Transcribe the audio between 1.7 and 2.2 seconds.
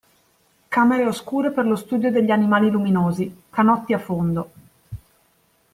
studio